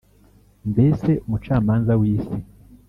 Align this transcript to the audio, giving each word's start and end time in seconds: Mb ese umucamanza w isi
Mb 0.69 0.75
ese 0.89 1.11
umucamanza 1.25 1.93
w 1.99 2.01
isi 2.13 2.37